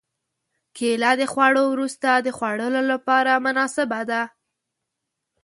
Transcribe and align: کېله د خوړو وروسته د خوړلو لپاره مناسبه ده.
کېله 0.77 1.11
د 1.21 1.21
خوړو 1.31 1.63
وروسته 1.73 2.09
د 2.25 2.27
خوړلو 2.37 2.81
لپاره 2.91 3.41
مناسبه 3.45 4.01
ده. 4.11 4.21